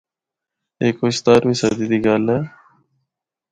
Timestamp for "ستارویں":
1.17-1.57